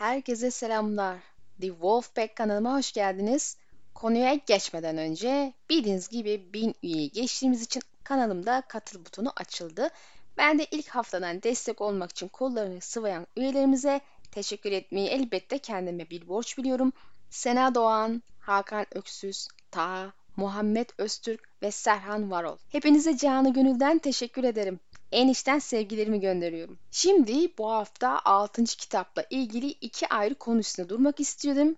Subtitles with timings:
[0.00, 1.18] Herkese selamlar.
[1.60, 3.56] The Wolfpack kanalıma hoş geldiniz.
[3.94, 9.88] Konuya geçmeden önce bildiğiniz gibi 1000 üyeyi geçtiğimiz için kanalımda katıl butonu açıldı.
[10.36, 14.00] Ben de ilk haftadan destek olmak için kollarını sıvayan üyelerimize
[14.30, 16.92] teşekkür etmeyi elbette kendime bir borç biliyorum.
[17.30, 22.56] Sena Doğan, Hakan Öksüz, Taha, Muhammed Öztürk ve Serhan Varol.
[22.68, 24.80] Hepinize canı gönülden teşekkür ederim.
[25.12, 26.78] En içten sevgilerimi gönderiyorum.
[26.90, 28.64] Şimdi bu hafta 6.
[28.64, 31.76] kitapla ilgili iki ayrı konu üstünde durmak istiyorum.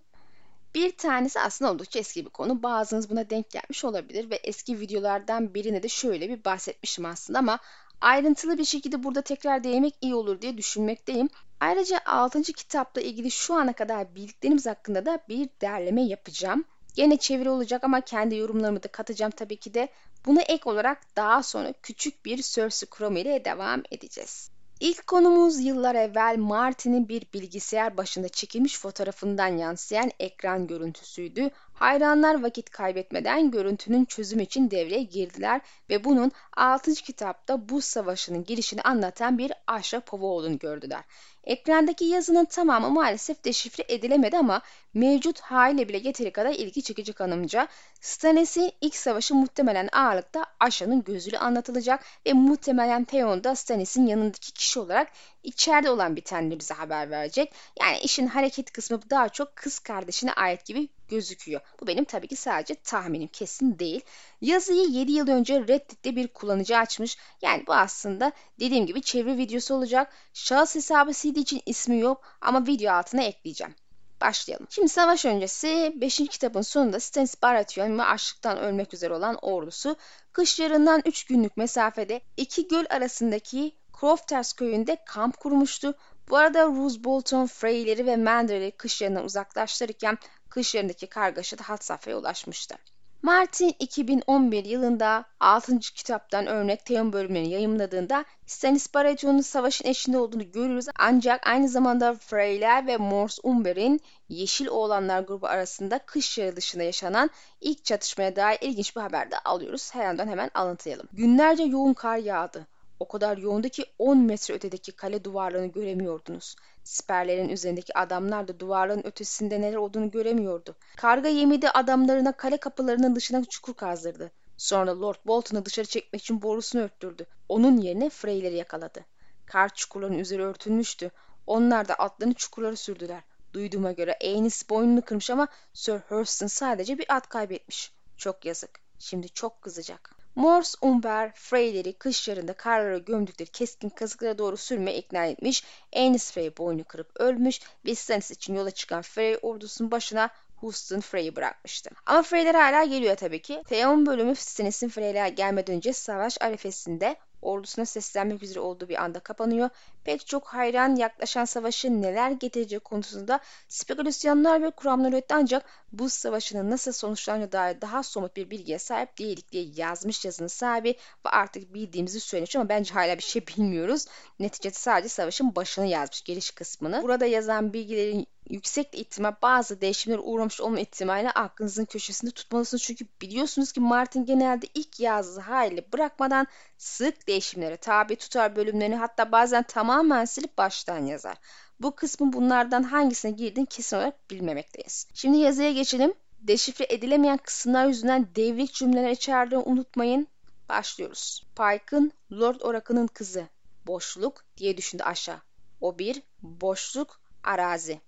[0.74, 2.62] Bir tanesi aslında oldukça eski bir konu.
[2.62, 7.59] Bazınız buna denk gelmiş olabilir ve eski videolardan birine de şöyle bir bahsetmişim aslında ama
[8.00, 11.28] ayrıntılı bir şekilde burada tekrar değinmek iyi olur diye düşünmekteyim.
[11.60, 12.42] Ayrıca 6.
[12.42, 16.64] kitapla ilgili şu ana kadar bildiklerimiz hakkında da bir derleme yapacağım.
[16.95, 19.88] Gene çeviri olacak ama kendi yorumlarımı da katacağım tabii ki de.
[20.27, 24.51] Buna ek olarak daha sonra küçük bir Cersei Chrome ile devam edeceğiz.
[24.82, 31.51] İlk konumuz yıllar evvel Martin'in bir bilgisayar başında çekilmiş fotoğrafından yansıyan ekran görüntüsüydü.
[31.74, 36.95] Hayranlar vakit kaybetmeden görüntünün çözümü için devreye girdiler ve bunun 6.
[36.95, 41.04] kitapta buz savaşının girişini anlatan bir ahşap olduğunu gördüler.
[41.45, 44.62] Ekrandaki yazının tamamı maalesef deşifre edilemedi ama
[44.95, 47.68] mevcut haliyle bile yeteri kadar ilgi çekici kanımca.
[48.01, 54.80] Stannis'in ilk savaşı muhtemelen ağırlıkta Asha'nın gözüyle anlatılacak ve muhtemelen Theon da Stannis'in yanındaki kişi
[54.80, 55.09] olarak
[55.43, 57.52] içeride olan bitenleri bize haber verecek.
[57.80, 61.60] Yani işin hareket kısmı daha çok kız kardeşine ait gibi gözüküyor.
[61.80, 64.00] Bu benim tabii ki sadece tahminim kesin değil.
[64.41, 67.16] Yazıyı 7 yıl önce Reddit'te bir kullanıcı açmış.
[67.43, 70.12] Yani bu aslında dediğim gibi çevre videosu olacak.
[70.32, 73.75] Şahıs hesabı CD için ismi yok ama video altına ekleyeceğim.
[74.20, 74.66] Başlayalım.
[74.70, 76.16] Şimdi savaş öncesi 5.
[76.16, 79.97] kitabın sonunda Stannis Baratheon ve açlıktan ölmek üzere olan ordusu
[80.32, 83.72] kış yarından 3 günlük mesafede iki göl arasındaki
[84.03, 85.94] Crofters köyünde kamp kurmuştu.
[86.28, 91.84] Bu arada Roose Bolton, Freyleri ve Mander'leri kış yarından uzaklaştırırken kış yarındaki kargaşa da hat
[91.84, 92.75] safhaya ulaşmıştı.
[93.22, 95.78] Martin 2011 yılında 6.
[95.78, 102.86] kitaptan örnek Theon bölümlerini yayımladığında Stannis Baratheon'un savaşın eşinde olduğunu görürüz ancak aynı zamanda Freyler
[102.86, 107.30] ve Mors Umber'in Yeşil Oğlanlar grubu arasında kış dışında yaşanan
[107.60, 109.94] ilk çatışmaya dair ilginç bir haber de alıyoruz.
[109.94, 111.08] Her yandan hemen alıntılayalım.
[111.12, 112.66] Günlerce yoğun kar yağdı.
[113.02, 116.56] O kadar yoğundu ki 10 metre ötedeki kale duvarlarını göremiyordunuz.
[116.84, 120.76] Siperlerin üzerindeki adamlar da duvarların ötesinde neler olduğunu göremiyordu.
[120.96, 124.30] Karga yemide adamlarına kale kapılarının dışına çukur kazdırdı.
[124.56, 127.26] Sonra Lord Bolton'u dışarı çekmek için borusunu örttürdü.
[127.48, 129.04] Onun yerine Freyleri yakaladı.
[129.46, 131.10] Kar çukurların üzeri örtülmüştü.
[131.46, 133.22] Onlar da atlarını çukurlara sürdüler.
[133.52, 137.92] Duyduğuma göre Aenys boynunu kırmış ama Sir Hurston sadece bir at kaybetmiş.
[138.16, 138.80] Çok yazık.
[138.98, 140.22] Şimdi çok kızacak.
[140.34, 145.65] Morse Umber, Freyleri kış yarında karlara gömdükleri keskin kazıklara doğru sürmeye ikna etmiş.
[145.97, 151.37] Aenys Frey boynu kırıp ölmüş ve Stannis için yola çıkan Frey ordusunun başına Houston Frey'i
[151.37, 151.91] bırakmıştı.
[152.06, 153.62] Ama Freyler hala geliyor tabii ki.
[153.69, 159.70] Theon bölümü Stannis'in Frey'ler gelmeden önce savaş arifesinde ordusuna seslenmek üzere olduğu bir anda kapanıyor.
[160.04, 166.70] Pek çok hayran yaklaşan savaşın neler getireceği konusunda spekülasyonlar ve kuramlar üretti ancak bu savaşının
[166.70, 170.88] nasıl sonuçlanacağına dair daha somut bir bilgiye sahip değildik diye yazmış yazının sahibi
[171.26, 174.06] ve artık bildiğimizi söylemiş ama bence hala bir şey bilmiyoruz.
[174.38, 177.03] Neticede sadece savaşın başını yazmış geliş kısmını.
[177.03, 182.82] Burada yazan bilgilerin yüksek ihtimal bazı değişimlere uğramış olma ihtimali aklınızın köşesinde tutmalısınız.
[182.82, 186.47] Çünkü biliyorsunuz ki Martin genelde ilk yazdığı hali bırakmadan
[186.78, 191.36] sık değişimlere tabi tutar bölümlerini hatta bazen tamamen silip baştan yazar.
[191.80, 195.06] Bu kısmın bunlardan hangisine girdiğini kesin olarak bilmemekteyiz.
[195.14, 196.14] Şimdi yazıya geçelim.
[196.41, 200.28] Deşifre edilemeyen kısımlar yüzünden devrik cümleler içerdiğini unutmayın.
[200.69, 201.47] Başlıyoruz.
[201.56, 203.48] Pike'ın Lord Oracle'ın kızı.
[203.86, 205.41] Boşluk diye düşündü aşağı.
[205.80, 208.00] O bir boşluk arazi.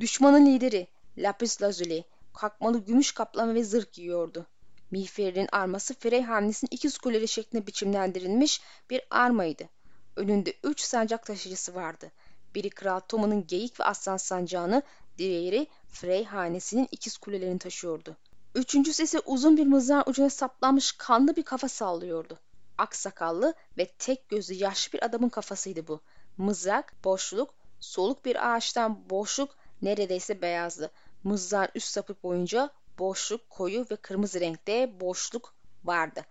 [0.00, 0.88] Düşmanın lideri
[1.18, 2.04] Lapis Lazuli
[2.34, 4.46] kalkmalı gümüş kaplama ve zırh giyiyordu.
[4.90, 9.68] Miğferinin arması Frey hamlesinin ikiz kuleleri şeklinde biçimlendirilmiş bir armaydı.
[10.16, 12.10] Önünde üç sancak taşıyıcısı vardı.
[12.54, 14.82] Biri Kral Toma'nın geyik ve aslan sancağını,
[15.18, 18.16] diğeri Frey hanesinin ikiz kulelerini taşıyordu.
[18.54, 22.38] Üçüncüsü ise uzun bir mızrağın ucuna saplanmış kanlı bir kafa sallıyordu.
[22.78, 26.00] Aksakallı ve tek gözlü yaşlı bir adamın kafasıydı bu.
[26.36, 30.90] Mızrak, boşluk, soluk bir ağaçtan boşluk neredeyse beyazdı.
[31.24, 36.22] Mızrağın üst sapı boyunca boşluk, koyu ve kırmızı renkte boşluk vardı.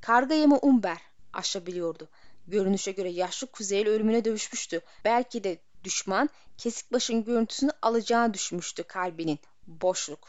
[0.00, 0.98] Karga yemi Umber
[1.32, 2.08] aşabiliyordu.
[2.46, 4.80] Görünüşe göre yaşlı Kuzeyli ölümüne dövüşmüştü.
[5.04, 9.38] Belki de düşman kesik başın görüntüsünü alacağını düşmüştü kalbinin.
[9.66, 10.28] Boşluk.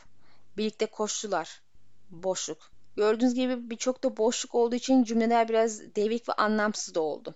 [0.58, 1.62] Birlikte koştular.
[2.10, 2.72] Boşluk.
[2.96, 7.36] Gördüğünüz gibi birçok da boşluk olduğu için cümleler biraz devik ve anlamsız da oldu.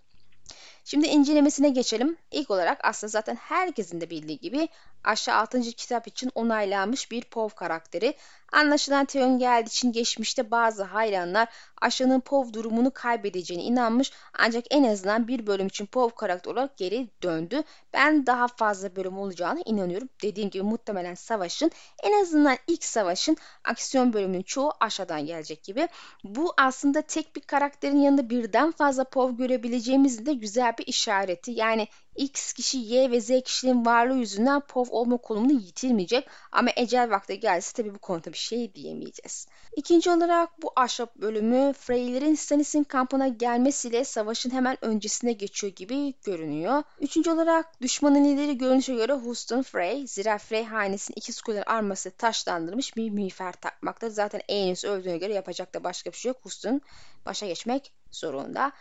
[0.83, 2.17] Şimdi incelemesine geçelim.
[2.31, 4.69] İlk olarak aslında zaten herkesin de bildiği gibi
[5.03, 5.61] Aşağı 6.
[5.61, 8.13] kitap için onaylanmış bir POV karakteri.
[8.51, 11.47] Anlaşılan Theon geldiği için geçmişte bazı hayranlar
[11.81, 17.09] Aşağı'nın POV durumunu kaybedeceğine inanmış ancak en azından bir bölüm için POV karakter olarak geri
[17.23, 17.63] döndü.
[17.93, 20.09] Ben daha fazla bölüm olacağına inanıyorum.
[20.23, 21.71] Dediğim gibi muhtemelen savaşın
[22.03, 25.87] en azından ilk savaşın aksiyon bölümünün çoğu aşağıdan gelecek gibi.
[26.23, 31.51] Bu aslında tek bir karakterin yanında birden fazla POV görebileceğimiz de güzel bir işareti.
[31.51, 37.09] Yani X kişi Y ve Z kişinin varlığı yüzünden POV olma konumunu yitirmeyecek ama ecel
[37.09, 39.47] vakti gelse tabii bu konuda bir şey diyemeyeceğiz.
[39.75, 46.83] İkinci olarak bu ahşap bölümü Freylerin Stannis'in kampına gelmesiyle savaşın hemen öncesine geçiyor gibi görünüyor.
[46.99, 50.07] Üçüncü olarak düşmanın lideri görünüşe göre Houston Frey.
[50.07, 54.09] Zira Frey hanesinin iki skuller arması taşlandırmış bir miğfer takmakta.
[54.09, 56.37] Zaten Aenys öldüğüne göre yapacak da başka bir şey yok.
[56.41, 56.81] Houston
[57.25, 58.71] başa geçmek zorunda.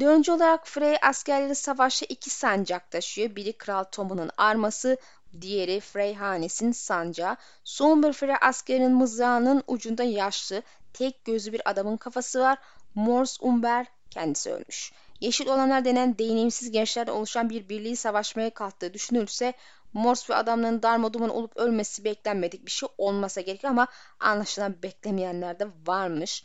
[0.00, 3.36] Dördüncü olarak Frey askerleri savaşta iki sancak taşıyor.
[3.36, 4.96] Biri Kral Tommen'ın arması,
[5.40, 7.36] diğeri Frey hanesinin sancağı.
[7.64, 10.62] Son bir Frey askerinin mızrağının ucunda yaşlı,
[10.92, 12.58] tek gözlü bir adamın kafası var.
[12.94, 14.92] Mors Umber kendisi ölmüş.
[15.20, 19.52] Yeşil olanlar denen deneyimsiz gençlerden oluşan bir birliği savaşmaya kalktığı düşünülürse
[19.92, 23.86] Mors ve adamların darmaduman olup ölmesi beklenmedik bir şey olmasa gerek ama
[24.20, 26.44] anlaşılan beklemeyenler de varmış.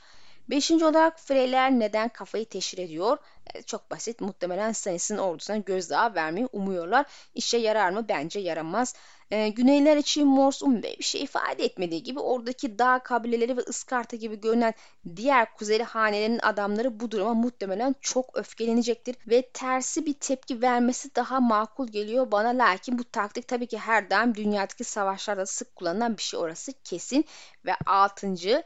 [0.50, 3.18] Beşinci olarak Freyler neden kafayı teşhir ediyor?
[3.54, 4.22] E, çok basit.
[4.22, 7.06] Muhtemelen Stannis'in ordusuna gözdağı vermeyi umuyorlar.
[7.36, 8.06] İşe yarar mı?
[8.10, 8.96] Bence yaramaz.
[9.32, 14.18] E, Güneyler için Morse Umbe bir şey ifade etmediği gibi oradaki dağ kabileleri ve Iskarta
[14.18, 14.74] gibi görünen
[15.16, 21.40] diğer kuzeyli hanelerin adamları bu duruma muhtemelen çok öfkelenecektir ve tersi bir tepki vermesi daha
[21.40, 22.50] makul geliyor bana.
[22.50, 27.26] Lakin bu taktik tabii ki her daim dünyadaki savaşlarda sık kullanılan bir şey orası kesin
[27.66, 28.64] ve altıncı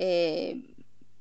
[0.00, 0.56] e,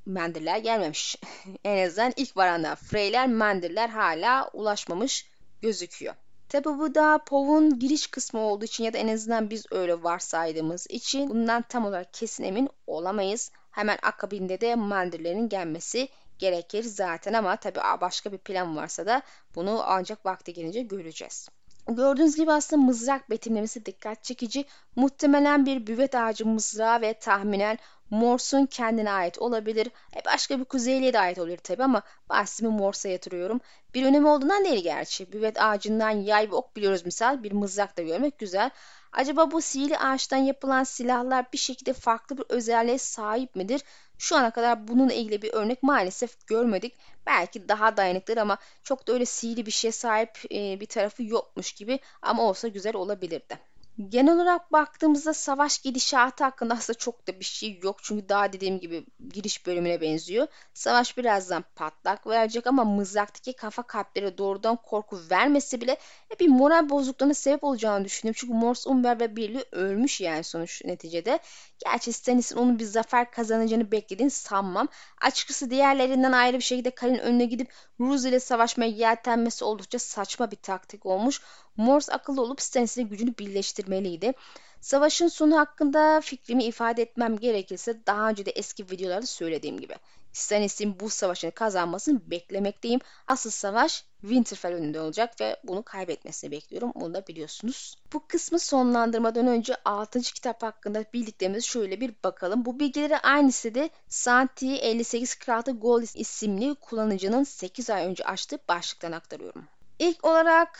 [0.05, 1.15] Mendirler gelmemiş.
[1.63, 5.29] en azından ilk varanlar Freyler, Mendirler hala ulaşmamış
[5.61, 6.15] gözüküyor.
[6.49, 10.87] Tabi bu da POV'un giriş kısmı olduğu için ya da en azından biz öyle varsaydığımız
[10.89, 13.51] için bundan tam olarak kesin emin olamayız.
[13.71, 16.09] Hemen akabinde de Mandirlerin gelmesi
[16.39, 19.21] gerekir zaten ama tabi başka bir plan varsa da
[19.55, 21.49] bunu ancak vakti gelince göreceğiz.
[21.87, 24.65] Gördüğünüz gibi aslında mızrak betimlemesi dikkat çekici.
[24.95, 27.77] Muhtemelen bir büvet ağacı mızrağı ve tahminen
[28.13, 29.87] Morse'un kendine ait olabilir.
[30.15, 33.61] E başka bir kuzeyliye de ait olabilir tabi ama bahsimi Morse'a yatırıyorum.
[33.93, 35.31] Bir önemi olduğundan değil gerçi.
[35.33, 37.43] Büvet ağacından yay ve ok biliyoruz misal.
[37.43, 38.69] Bir mızrak da görmek güzel.
[39.11, 43.81] Acaba bu sihirli ağaçtan yapılan silahlar bir şekilde farklı bir özelliğe sahip midir?
[44.17, 46.97] Şu ana kadar bununla ilgili bir örnek maalesef görmedik.
[47.25, 51.71] Belki daha dayanıklıdır ama çok da öyle sihirli bir şeye sahip e, bir tarafı yokmuş
[51.73, 53.72] gibi ama olsa güzel olabilirdi.
[54.09, 58.03] Genel olarak baktığımızda savaş gidişatı hakkında aslında çok da bir şey yok.
[58.03, 60.47] Çünkü daha dediğim gibi giriş bölümüne benziyor.
[60.73, 65.97] Savaş birazdan patlak verecek ama mızraktaki kafa kalplere doğrudan korku vermesi bile
[66.39, 68.37] bir moral bozukluğuna sebep olacağını düşünüyorum.
[68.39, 71.39] Çünkü Morse Umber ve birliği ölmüş yani sonuç neticede.
[71.85, 74.87] Gerçi Stannis'in onun bir zafer kazanacağını beklediğini sanmam.
[75.21, 80.55] Açıkçası diğerlerinden ayrı bir şekilde Kalin önüne gidip Ruz ile savaşmaya yeltenmesi oldukça saçma bir
[80.55, 81.41] taktik olmuş.
[81.77, 84.33] Morse akıllı olup Stannis'in gücünü birleştirmeliydi.
[84.81, 89.95] Savaşın sonu hakkında fikrimi ifade etmem gerekirse daha önce de eski videolarda söylediğim gibi.
[90.33, 92.99] Stannis'in bu savaşını kazanmasını beklemekteyim.
[93.27, 96.91] Asıl savaş Winterfell önünde olacak ve bunu kaybetmesini bekliyorum.
[96.95, 97.95] Bunu da biliyorsunuz.
[98.13, 100.21] Bu kısmı sonlandırmadan önce 6.
[100.21, 102.65] kitap hakkında bildiklerimizi şöyle bir bakalım.
[102.65, 109.67] Bu bilgileri aynı sitede Santi 5846 Gold isimli kullanıcının 8 ay önce açtığı başlıktan aktarıyorum.
[109.99, 110.79] İlk olarak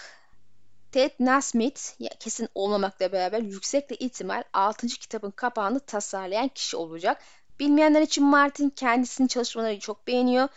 [0.91, 1.81] Ted Nasmith
[2.19, 4.87] kesin olmamakla beraber yüksekle ihtimal 6.
[4.87, 7.21] kitabın kapağını tasarlayan kişi olacak.
[7.59, 10.47] Bilmeyenler için Martin kendisinin çalışmaları çok beğeniyor.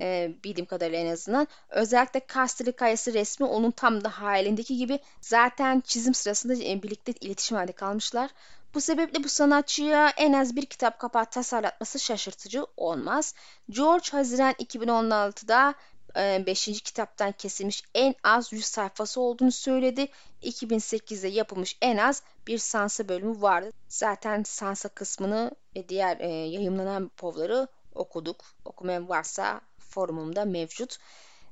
[0.00, 1.48] E, bildiğim kadarıyla en azından.
[1.68, 7.56] Özellikle Casterly kayası resmi onun tam da hayalindeki gibi zaten çizim sırasında e, birlikte iletişim
[7.56, 8.30] halinde kalmışlar.
[8.74, 13.34] Bu sebeple bu sanatçıya en az bir kitap kapağı tasarlatması şaşırtıcı olmaz.
[13.70, 15.74] George Haziran 2016'da
[16.16, 16.66] 5.
[16.66, 20.08] kitaptan kesilmiş en az 100 sayfası olduğunu söyledi.
[20.42, 23.70] 2008'de yapılmış en az bir Sansa bölümü vardı.
[23.88, 26.18] Zaten Sansa kısmını ve diğer
[26.50, 28.44] yayımlanan povları okuduk.
[28.64, 30.98] Okumayan varsa forumumda mevcut.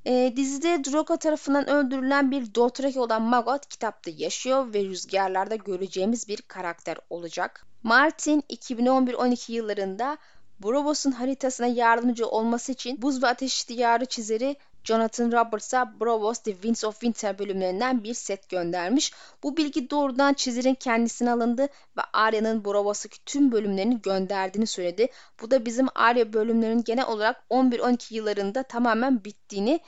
[0.06, 6.42] E, dizide Drogo tarafından öldürülen bir Dothraki olan Magot kitapta yaşıyor ve rüzgarlarda göreceğimiz bir
[6.42, 7.66] karakter olacak.
[7.82, 10.18] Martin 2011-12 yıllarında
[10.62, 16.84] Bravos'un haritasına yardımcı olması için Buz ve Ateş Diyarı çizeri Jonathan Roberts'a Bravos The Winds
[16.84, 19.12] of Winter bölümlerinden bir set göndermiş.
[19.42, 21.62] Bu bilgi doğrudan çizerin kendisine alındı
[21.96, 25.08] ve Arya'nın Bravos'taki tüm bölümlerini gönderdiğini söyledi.
[25.42, 29.80] Bu da bizim Arya bölümlerinin genel olarak 11-12 yıllarında tamamen bittiğini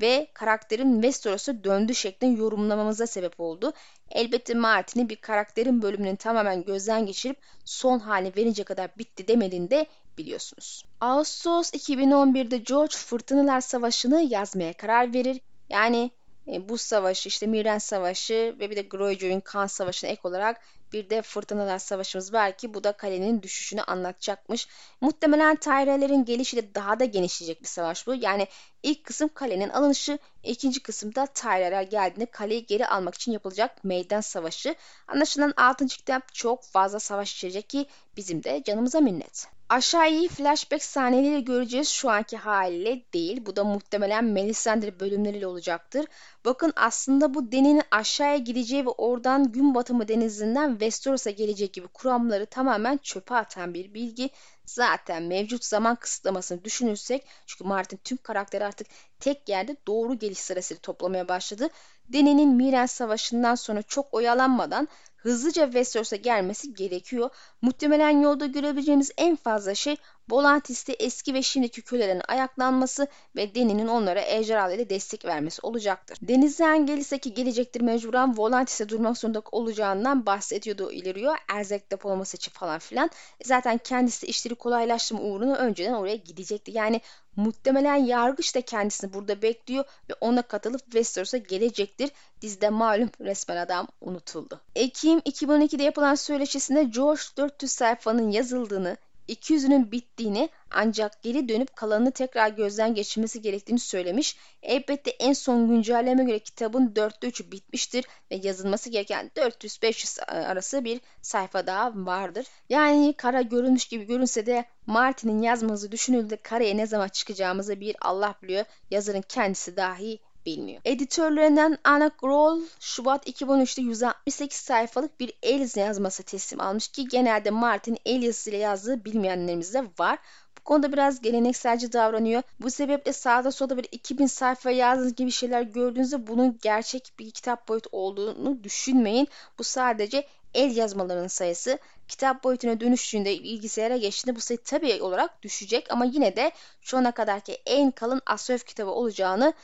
[0.00, 3.72] ve karakterin Westeros'a döndü şeklinde yorumlamamıza sebep oldu.
[4.10, 9.86] Elbette Martin'in bir karakterin bölümünün tamamen gözden geçirip son haline verince kadar bitti demediğini de
[10.18, 10.84] biliyorsunuz.
[11.00, 15.40] Ağustos 2011'de George Fırtınalar Savaşı'nı yazmaya karar verir.
[15.68, 16.10] Yani
[16.48, 20.60] e, bu savaşı işte Miren Savaşı ve bir de Greyjoy'un kan savaşına ek olarak
[20.92, 24.68] bir de Fırtınalar Savaşımız var ki bu da kalenin düşüşünü anlatacakmış.
[25.00, 28.14] Muhtemelen Tyrell'lerin gelişiyle daha da genişleyecek bir savaş bu.
[28.14, 28.46] Yani
[28.82, 34.74] ilk kısım kalenin alınışı, ikinci kısımda Tyreller geldiğinde kaleyi geri almak için yapılacak meydan savaşı.
[35.08, 35.86] Anlaşılan 6.
[35.86, 39.46] kitap çok fazla savaş içerecek ki bizim de canımıza minnet.
[39.72, 43.46] Aşağıyı flashback sahneleri göreceğiz şu anki haliyle değil.
[43.46, 46.06] Bu da muhtemelen Melisandre bölümleriyle olacaktır.
[46.44, 52.46] Bakın aslında bu Deni'nin aşağıya gideceği ve oradan gün batımı denizinden Westeros'a gelecek gibi kuramları
[52.46, 54.30] tamamen çöpe atan bir bilgi.
[54.64, 58.86] Zaten mevcut zaman kısıtlamasını düşünürsek çünkü Martin tüm karakteri artık
[59.20, 61.68] tek yerde doğru geliş sırasıyla toplamaya başladı.
[62.12, 67.30] Deni'nin Miren Savaşı'ndan sonra çok oyalanmadan hızlıca Westeros'a gelmesi gerekiyor.
[67.62, 69.96] Muhtemelen yolda görebileceğimiz en fazla şey
[70.30, 76.18] Volantis'te eski ve şimdiki kölelerin ayaklanması ve Deni'nin onlara ejderhalarıyla destek vermesi olacaktır.
[76.22, 81.36] Denizden gelirse ki gelecektir mecburen Volantis'e durmak zorunda olacağından bahsediyordu ileriyor.
[81.48, 83.10] Erzak depolaması için falan filan.
[83.44, 86.70] Zaten kendisi işleri kolaylaştırma uğruna önceden oraya gidecekti.
[86.74, 87.00] Yani
[87.36, 92.10] muhtemelen yargıç da kendisini burada bekliyor ve ona katılıp Westeros'a gelecektir.
[92.40, 94.60] Dizide malum resmen adam unutuldu.
[94.74, 98.96] Ekim 2012'de yapılan söyleşisinde George 400 sayfanın yazıldığını
[99.28, 104.36] 200'ünün bittiğini ancak geri dönüp kalanını tekrar gözden geçirmesi gerektiğini söylemiş.
[104.62, 111.00] Elbette en son güncelleme göre kitabın 4'te 3'ü bitmiştir ve yazılması gereken 400-500 arası bir
[111.22, 112.46] sayfa daha vardır.
[112.68, 118.34] Yani kara görünmüş gibi görünse de Martin'in yazması düşünüldüğünde karaya ne zaman çıkacağımızı bir Allah
[118.42, 118.64] biliyor.
[118.90, 120.80] Yazarın kendisi dahi bilmiyor.
[120.84, 127.98] Editörlerinden Anna Grohl Şubat 2013'te 168 sayfalık bir el yazması teslim almış ki genelde Martin
[128.06, 130.18] el yazısıyla yazdığı bilmeyenlerimiz de var.
[130.58, 132.42] Bu konuda biraz gelenekselci davranıyor.
[132.60, 137.68] Bu sebeple sağda solda bir 2000 sayfa yazdığınız gibi şeyler gördüğünüzde bunun gerçek bir kitap
[137.68, 139.28] boyutu olduğunu düşünmeyin.
[139.58, 145.86] Bu sadece el yazmalarının sayısı kitap boyutuna dönüştüğünde bilgisayara geçtiğinde bu sayı tabii olarak düşecek
[145.90, 149.54] ama yine de şu ana kadarki en kalın Asöf kitabı olacağını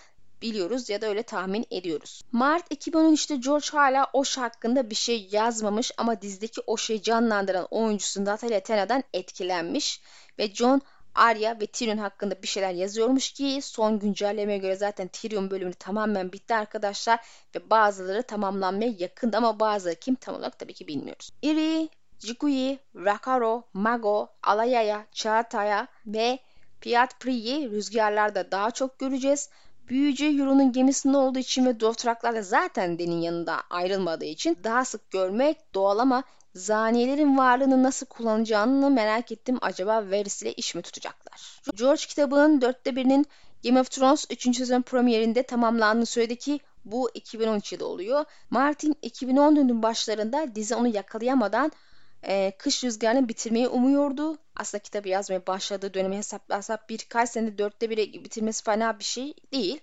[0.42, 2.22] biliyoruz ya da öyle tahmin ediyoruz.
[2.32, 8.60] Mart 2013'te George hala Osh hakkında bir şey yazmamış ama dizdeki Osh'u canlandıran oyuncusu Natalia
[8.60, 10.00] Tena'dan etkilenmiş
[10.38, 10.82] ve John
[11.14, 16.32] Arya ve Tyrion hakkında bir şeyler yazıyormuş ki son güncellemeye göre zaten Tyrion bölümü tamamen
[16.32, 17.20] bitti arkadaşlar
[17.54, 21.30] ve bazıları tamamlanmaya yakındı ama bazıları kim tam olarak tabii ki bilmiyoruz.
[21.42, 26.38] Iri, Jikuyi, Rakaro, Mago, Alayaya, Çağatay'a ve
[26.80, 29.50] Piat Pri'yi rüzgarlarda daha çok göreceğiz.
[29.88, 35.74] Büyücü Euro'nun gemisinde olduğu için ve Dothraklarla zaten Den'in yanında ayrılmadığı için daha sık görmek
[35.74, 36.22] doğal ama
[36.54, 39.58] zaniyelerin varlığını nasıl kullanacağını merak ettim.
[39.60, 41.60] Acaba Varys ile iş mi tutacaklar?
[41.74, 43.26] George kitabının dörtte birinin
[43.64, 44.56] Game of Thrones 3.
[44.56, 48.24] sezon premierinde tamamlandığını söyledi ki bu 2013 yılı oluyor.
[48.50, 51.72] Martin 2014'ün başlarında dizi onu yakalayamadan
[52.22, 54.38] e, Kış Rüzgarı'nı bitirmeyi umuyordu.
[54.56, 59.80] Aslında kitabı yazmaya başladığı dönemi hesaplarsak birkaç senede dörtte bire bitirmesi fena bir şey değil.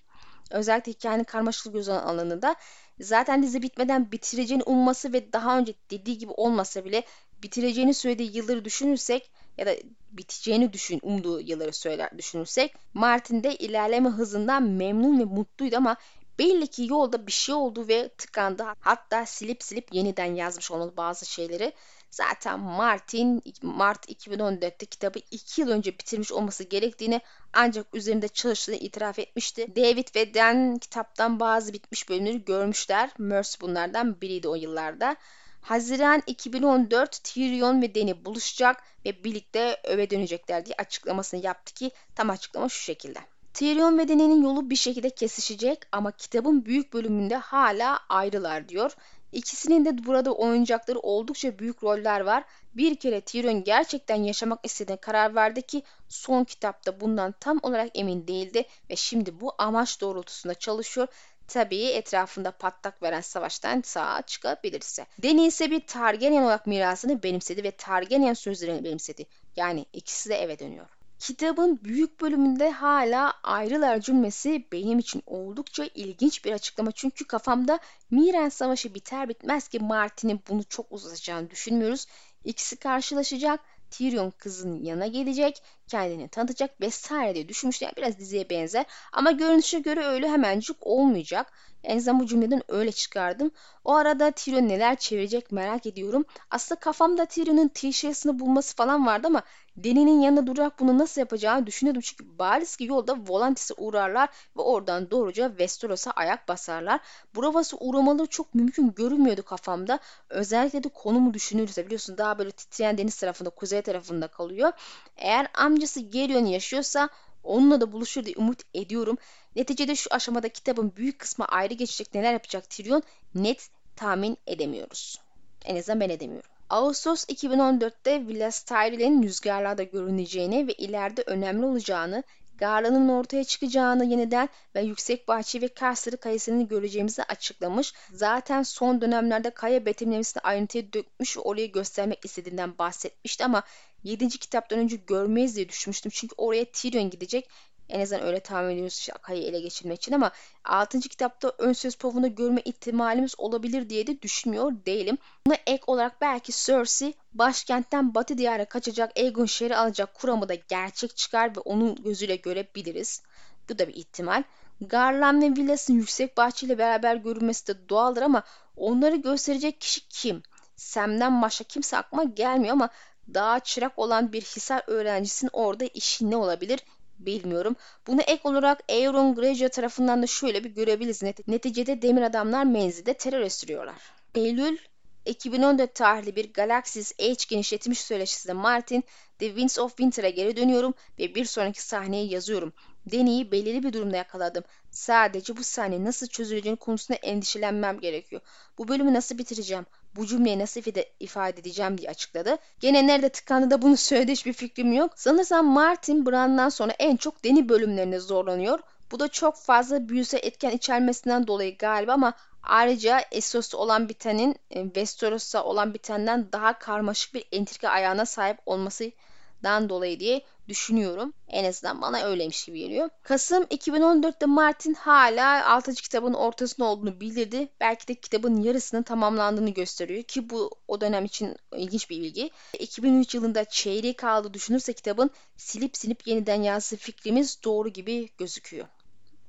[0.51, 2.55] Özellikle hikayenin karmaşık göz alanında
[2.99, 7.03] zaten dizi bitmeden bitireceğini umması ve daha önce dediği gibi olmasa bile
[7.43, 9.75] bitireceğini söylediği yılları düşünürsek ya da
[10.11, 15.97] biteceğini düşün, umduğu yılları söyler düşünürsek Martin de ilerleme hızından memnun ve mutluydu ama
[16.39, 18.65] belli ki yolda bir şey oldu ve tıkandı.
[18.79, 21.73] Hatta silip silip yeniden yazmış olmalı bazı şeyleri.
[22.15, 27.21] Zaten Martin Mart 2014'te kitabı 2 yıl önce bitirmiş olması gerektiğini
[27.53, 29.75] ancak üzerinde çalıştığını itiraf etmişti.
[29.75, 33.09] David ve Dan kitaptan bazı bitmiş bölümleri görmüşler.
[33.17, 35.15] Mercy bunlardan biriydi o yıllarda.
[35.61, 42.29] Haziran 2014 Tyrion ve Dany buluşacak ve birlikte öve dönecekler diye açıklamasını yaptı ki tam
[42.29, 43.19] açıklama şu şekilde.
[43.53, 48.95] Tyrion ve Dany'nin yolu bir şekilde kesişecek ama kitabın büyük bölümünde hala ayrılar diyor.
[49.35, 52.43] İkisinin de burada oynayacakları oldukça büyük roller var.
[52.73, 58.27] Bir kere Tyrion gerçekten yaşamak istediğine karar verdi ki son kitapta bundan tam olarak emin
[58.27, 61.07] değildi ve şimdi bu amaç doğrultusunda çalışıyor.
[61.47, 65.05] Tabii etrafında patlak veren savaştan sağa çıkabilirse.
[65.23, 69.25] Dany ise bir Targaryen olarak mirasını benimsedi ve Targaryen sözlerini benimsedi.
[69.55, 70.87] Yani ikisi de eve dönüyor.
[71.19, 76.91] Kitabın büyük bölümünde hala ayrılar cümlesi benim için oldukça ilginç bir açıklama.
[76.91, 77.79] Çünkü kafamda
[78.11, 82.05] Miren Savaşı biter bitmez ki Martin'in bunu çok uzatacağını düşünmüyoruz.
[82.43, 83.59] İkisi karşılaşacak.
[83.91, 85.63] Tyrion kızın yanına gelecek.
[85.87, 87.85] Kendini tanıtacak vesaire diye düşünmüştüm.
[87.85, 88.85] Yani biraz diziye benzer.
[89.13, 91.53] Ama görünüşe göre öyle hemencik olmayacak.
[91.83, 93.51] En azından bu cümleden öyle çıkardım.
[93.83, 96.25] O arada Tyrion neler çevirecek merak ediyorum.
[96.49, 99.43] Aslında kafamda Tyrion'un T-Shells'ını bulması falan vardı ama
[99.77, 102.01] Deni'nin yanında durarak bunu nasıl yapacağını düşünüyordum.
[102.01, 106.99] Çünkü bariz ki yolda Volantis'e uğrarlar ve oradan doğruca Westeros'a ayak basarlar.
[107.37, 109.99] Bravos'a uğramaları çok mümkün görünmüyordu kafamda.
[110.29, 114.71] Özellikle de konumu düşünürse biliyorsun daha böyle titreyen deniz tarafında, kuzey tarafında kalıyor.
[115.17, 117.09] Eğer amcası Gerion yaşıyorsa
[117.43, 119.17] onunla da buluşur diye umut ediyorum.
[119.55, 123.03] Neticede şu aşamada kitabın büyük kısmı ayrı geçecek neler yapacak Tyrion
[123.35, 125.19] net tahmin edemiyoruz.
[125.65, 126.49] En azından ben edemiyorum.
[126.69, 132.23] Ağustos 2014'te Villas Tyrell'in rüzgarlarda görüneceğini ve ileride önemli olacağını,
[132.57, 137.93] Garland'ın ortaya çıkacağını yeniden ve Yüksek Bahçe ve Karsarı Kayası'nı göreceğimizi açıklamış.
[138.13, 143.63] Zaten son dönemlerde kaya betimlemesini ayrıntıya dökmüş ve orayı göstermek istediğinden bahsetmişti ama
[144.03, 144.29] 7.
[144.29, 146.11] kitaptan önce görmeyiz diye düşünmüştüm.
[146.15, 147.49] Çünkü oraya Tyrion gidecek
[147.89, 150.31] en azından öyle tahmin ediyoruz şakayı ele geçirmek için ama
[150.63, 150.99] 6.
[150.99, 155.17] kitapta ön söz povunu görme ihtimalimiz olabilir diye de düşünmüyor değilim.
[155.47, 161.17] Buna ek olarak belki Cersei başkentten batı diyara kaçacak Aegon şehri alacak kuramı da gerçek
[161.17, 163.21] çıkar ve onun gözüyle görebiliriz.
[163.69, 164.43] Bu da bir ihtimal.
[164.81, 168.43] Garland ve Villas'ın yüksek bahçeyle beraber görünmesi de doğaldır ama
[168.77, 170.43] onları gösterecek kişi kim?
[170.75, 172.89] Sam'den başka kimse aklıma gelmiyor ama
[173.33, 176.79] daha çırak olan bir Hisar öğrencisinin orada işi ne olabilir
[177.19, 177.75] bilmiyorum.
[178.07, 181.23] Bunu ek olarak Euron Greyjoy tarafından da şöyle bir görebiliriz.
[181.47, 183.95] Neticede demir adamlar menzilde terör estiriyorlar.
[184.35, 184.77] Eylül
[185.25, 189.03] 2014 tarihli bir Galaxy's Age genişletilmiş söyleşisinde Martin,
[189.39, 192.73] The Winds of Winter'a geri dönüyorum ve bir sonraki sahneye yazıyorum.
[193.05, 194.63] Deni'yi belirli bir durumda yakaladım.
[194.91, 198.41] Sadece bu sahne nasıl çözüleceğini konusunda endişelenmem gerekiyor.
[198.77, 199.85] Bu bölümü nasıl bitireceğim?
[200.15, 200.81] Bu cümleyi nasıl
[201.19, 202.57] ifade edeceğim diye açıkladı.
[202.79, 205.11] Gene nerede tıkandı da bunu söyledi hiçbir fikrim yok.
[205.15, 208.79] Sanırsam Martin Brand'dan sonra en çok Deni bölümlerinde zorlanıyor.
[209.11, 214.83] Bu da çok fazla büyüsel etken içermesinden dolayı galiba ama ayrıca Essos'ta olan bitenin e,
[214.83, 221.33] Westeros'ta olan bitenden daha karmaşık bir entrika ayağına sahip olmasından dolayı diye düşünüyorum.
[221.47, 223.09] En azından bana öyleymiş gibi geliyor.
[223.23, 225.93] Kasım 2014'te Martin hala 6.
[225.93, 227.69] kitabın ortasında olduğunu bildirdi.
[227.79, 232.49] Belki de kitabın yarısının tamamlandığını gösteriyor ki bu o dönem için ilginç bir bilgi.
[232.79, 238.87] 2003 yılında çeyreği kaldı düşünürse kitabın silip silip yeniden yazdığı fikrimiz doğru gibi gözüküyor.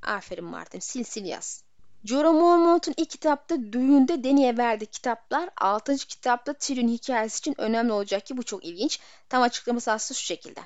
[0.02, 1.66] Aferin Martin sil sil yaz.
[2.04, 5.96] Jorah Mormont'un ilk kitapta düğünde Deni'ye verdiği kitaplar 6.
[5.96, 9.00] kitapta Tyrion hikayesi için önemli olacak ki bu çok ilginç.
[9.28, 10.60] Tam açıklaması aslında şu şekilde.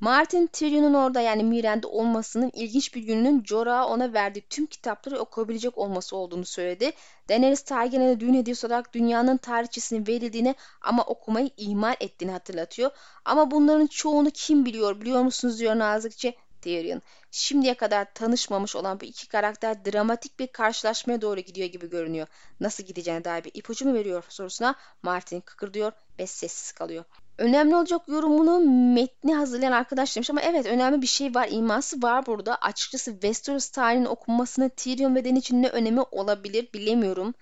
[0.00, 5.78] Martin Tyrion'un orada yani Miren'de olmasının ilginç bir gününün Jorah'a ona verdiği tüm kitapları okuyabilecek
[5.78, 6.92] olması olduğunu söyledi.
[7.28, 12.90] Daenerys Targaryen'e düğün hediyesi olarak dünyanın tarihçesinin verildiğini ama okumayı ihmal ettiğini hatırlatıyor.
[13.24, 16.34] Ama bunların çoğunu kim biliyor biliyor musunuz diyor nazikçe.
[16.66, 17.02] Tyrion.
[17.30, 22.26] Şimdiye kadar tanışmamış olan bu iki karakter dramatik bir karşılaşmaya doğru gidiyor gibi görünüyor.
[22.60, 27.04] Nasıl gideceğine dair bir ipucu mu veriyor sorusuna Martin kıkırdıyor ve sessiz kalıyor.
[27.38, 28.60] Önemli olacak yorumunu
[28.94, 32.56] metni hazırlayan arkadaş demiş ama evet önemli bir şey var iması var burada.
[32.56, 37.34] Açıkçası Westeros tarihinin okunmasını Tyrion ve Dany için ne önemi olabilir bilemiyorum.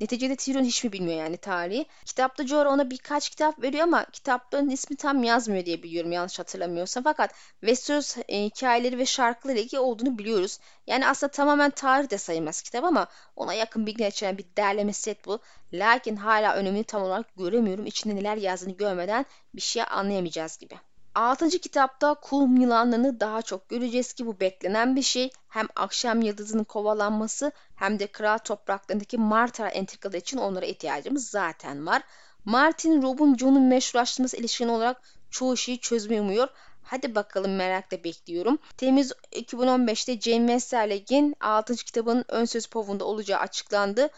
[0.00, 1.86] Neticede Tyrion hiç mi bilmiyor yani tarihi.
[2.04, 7.04] Kitapta Jorah ona birkaç kitap veriyor ama kitapların ismi tam yazmıyor diye biliyorum yanlış hatırlamıyorsam.
[7.04, 10.58] Fakat Westeros e, hikayeleri ve şarkıları ilgili olduğunu biliyoruz.
[10.86, 15.26] Yani aslında tamamen tarih de sayılmaz kitap ama ona yakın bilgi içeren bir derleme set
[15.26, 15.38] bu.
[15.72, 17.86] Lakin hala önemini tam olarak göremiyorum.
[17.86, 20.74] İçinde neler yazdığını görmeden bir şey anlayamayacağız gibi.
[21.14, 25.30] Altıncı kitapta kum yılanlarını daha çok göreceğiz ki bu beklenen bir şey.
[25.48, 32.02] Hem akşam yıldızının kovalanması hem de kral topraklarındaki Martara entrikaları için onlara ihtiyacımız zaten var.
[32.44, 36.48] Martin Rob'un Jon'un meşrulaştırması ilişkin olarak çoğu şeyi çözmeyi umuyor.
[36.82, 38.58] Hadi bakalım merakla bekliyorum.
[38.76, 41.76] Temiz 2015'te Jane Westerleg'in 6.
[41.76, 44.08] kitabının ön söz povunda olacağı açıklandı.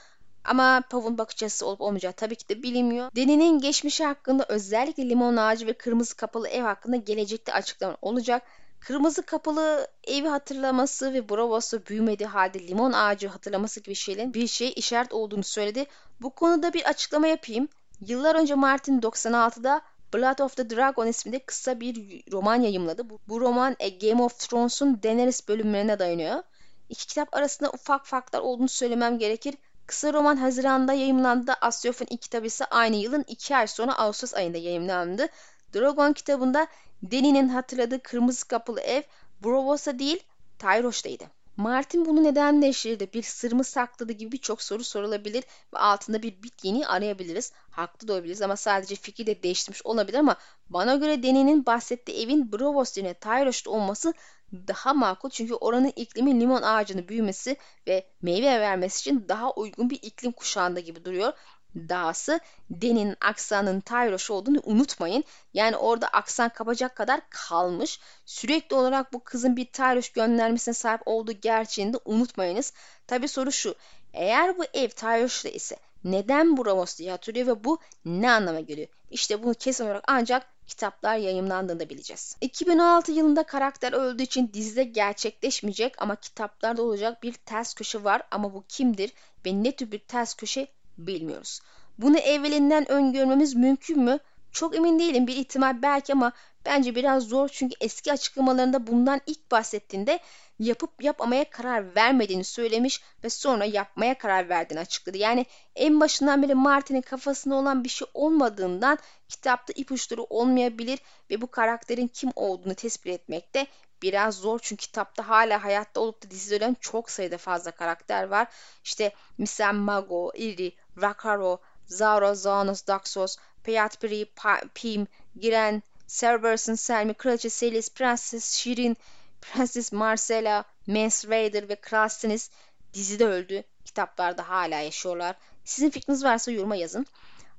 [0.44, 3.10] Ama Pav'un bakış açısı olup olmayacağı tabii ki de bilinmiyor.
[3.16, 8.42] Deni'nin geçmişi hakkında özellikle limon ağacı ve kırmızı kapalı ev hakkında gelecekte açıklama olacak.
[8.80, 14.72] Kırmızı kapalı evi hatırlaması ve Bravos'u büyümediği halde limon ağacı hatırlaması gibi şeylerin bir şey
[14.76, 15.86] işaret olduğunu söyledi.
[16.20, 17.68] Bu konuda bir açıklama yapayım.
[18.00, 19.82] Yıllar önce Martin 96'da
[20.14, 23.10] Blood of the Dragon isminde kısa bir roman yayımladı.
[23.10, 26.42] Bu, bu roman A Game of Thrones'un Daenerys bölümlerine dayanıyor.
[26.88, 29.54] İki kitap arasında ufak farklar olduğunu söylemem gerekir.
[29.86, 31.52] Kısa roman Haziran'da yayımlandı.
[31.60, 35.26] Asyof'un ilk kitabı ise aynı yılın iki ay sonra Ağustos ayında yayımlandı.
[35.74, 36.66] Dragon kitabında
[37.02, 39.02] Deni'nin hatırladığı kırmızı kapılı ev
[39.44, 40.22] Bravos'a değil
[40.58, 41.24] Tyroş'taydı.
[41.56, 43.10] Martin bunu neden değiştirdi?
[43.14, 47.52] Bir sır mı sakladı gibi birçok soru sorulabilir ve altında bir bit yeni arayabiliriz.
[47.70, 50.36] Haklı da olabiliriz ama sadece fikri de değiştirmiş olabilir ama
[50.70, 54.14] bana göre Deni'nin bahsettiği evin Bravos yerine Tyroş'ta olması
[54.52, 59.98] daha makul çünkü oranın iklimi limon ağacının büyümesi ve meyve vermesi için daha uygun bir
[60.02, 61.32] iklim kuşağında gibi duruyor.
[61.76, 65.24] Dahası Deni'nin aksanının Tyroş olduğunu unutmayın.
[65.54, 68.00] Yani orada aksan kapacak kadar kalmış.
[68.26, 72.72] Sürekli olarak bu kızın bir Tyroş göndermesine sahip olduğu gerçeğini de unutmayınız.
[73.06, 73.74] Tabi soru şu.
[74.12, 78.88] Eğer bu ev Tyroş'ta ise neden bu Ramos diye hatırlıyor ve bu ne anlama geliyor?
[79.10, 82.36] İşte bunu kesin olarak ancak kitaplar yayımlandığında bileceğiz.
[82.40, 88.54] 2016 yılında karakter öldüğü için dizide gerçekleşmeyecek ama kitaplarda olacak bir ters köşe var ama
[88.54, 89.12] bu kimdir
[89.46, 91.60] ve ne tür bir ters köşe bilmiyoruz.
[91.98, 94.18] Bunu evvelinden öngörmemiz mümkün mü?
[94.52, 96.32] Çok emin değilim bir ihtimal belki ama
[96.66, 100.18] bence biraz zor çünkü eski açıklamalarında bundan ilk bahsettiğinde
[100.58, 105.18] yapıp yapmamaya karar vermediğini söylemiş ve sonra yapmaya karar verdiğini açıkladı.
[105.18, 110.98] Yani en başından beri Martin'in kafasında olan bir şey olmadığından kitapta ipuçları olmayabilir
[111.30, 113.66] ve bu karakterin kim olduğunu tespit etmekte
[114.02, 118.48] biraz zor çünkü kitapta hala hayatta olup da dizide ölen çok sayıda fazla karakter var.
[118.84, 124.26] İşte misal Mago, Iri, Rakaro, Zaro, Zanos, Daxos, Peyatpiri,
[124.74, 125.06] Pim,
[125.40, 128.96] Giren, Cerberus'un Selmi, Kraliçe Selis, Prenses Shirin,
[129.40, 132.50] Prenses Marcella, Mance Raider ve Kral Stannis
[132.94, 133.64] dizide öldü.
[133.84, 135.36] Kitaplarda hala yaşıyorlar.
[135.64, 137.06] Sizin fikriniz varsa yoruma yazın.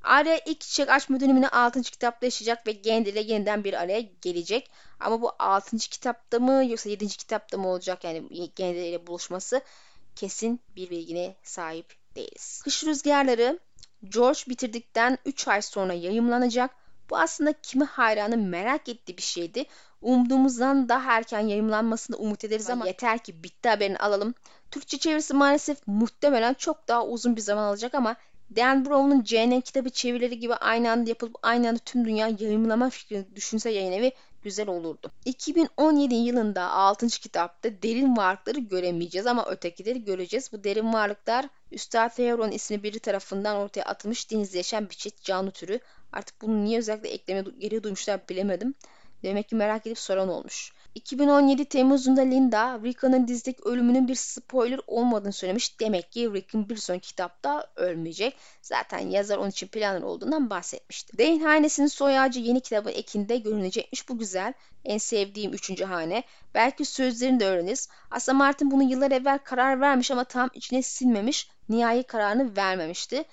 [0.03, 1.81] Arya ilk çiçek açma dönemini 6.
[1.81, 4.71] kitapta yaşayacak ve Gendry yeniden bir araya gelecek.
[4.99, 5.77] Ama bu 6.
[5.77, 7.07] kitapta mı yoksa 7.
[7.07, 9.61] kitapta mı olacak yani Gendry ile buluşması
[10.15, 12.61] kesin bir bilgine sahip değiliz.
[12.63, 13.59] Kış Rüzgarları
[14.09, 16.71] George bitirdikten 3 ay sonra yayımlanacak.
[17.09, 19.65] Bu aslında kimi hayranı merak ettiği bir şeydi.
[20.01, 24.33] Umduğumuzdan daha erken yayımlanmasını umut ederiz ama yeter ki bitti haberini alalım.
[24.71, 28.15] Türkçe çevirisi maalesef muhtemelen çok daha uzun bir zaman alacak ama
[28.55, 33.35] Dan Brown'un CNN kitabı çevirileri gibi aynı anda yapılıp aynı anda tüm dünya yayınlama fikrini
[33.35, 34.11] düşünse yayın evi
[34.45, 35.11] güzel olurdu.
[35.25, 37.07] 2017 yılında 6.
[37.07, 40.49] kitapta derin varlıkları göremeyeceğiz ama ötekileri göreceğiz.
[40.53, 45.51] Bu derin varlıklar Üstad Theoron ismi biri tarafından ortaya atılmış denizde yaşayan bir çeşit canlı
[45.51, 45.79] türü.
[46.13, 48.73] Artık bunu niye özellikle ekleme geri duymuşlar bilemedim.
[49.23, 50.71] Demek ki merak edip soran olmuş.
[50.95, 55.79] 2017 Temmuz'unda Linda, Rick'ın dizdeki ölümünün bir spoiler olmadığını söylemiş.
[55.79, 58.37] Demek ki Rick'in bir sonraki kitapta ölmeyecek.
[58.61, 61.17] Zaten yazar onun için planlar olduğundan bahsetmişti.
[61.17, 64.09] Dane hanesinin soy ağacı yeni kitabın ekinde görünecekmiş.
[64.09, 64.53] Bu güzel.
[64.85, 66.23] En sevdiğim üçüncü hane.
[66.53, 67.89] Belki sözlerini de öğreniriz.
[68.11, 71.49] Aslında Martin bunu yıllar evvel karar vermiş ama tam içine sinmemiş.
[71.69, 73.25] Nihai kararını vermemişti.